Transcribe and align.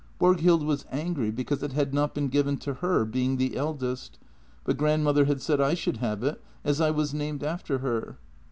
Borghild 0.19 0.63
was 0.65 0.83
angry 0.91 1.29
because 1.29 1.61
it 1.61 1.73
had 1.73 1.93
not 1.93 2.15
been 2.15 2.27
given 2.29 2.57
to 2.57 2.73
her, 2.73 3.05
being 3.05 3.37
the 3.37 3.55
eldest, 3.55 4.17
but 4.63 4.75
grandmother 4.75 5.25
had 5.25 5.43
said 5.43 5.61
I 5.61 5.75
should 5.75 5.97
have 5.97 6.23
it, 6.23 6.41
as 6.63 6.81
I 6.81 6.89
was 6.89 7.13
named 7.13 7.43
after 7.43 7.77
her. 7.77 8.17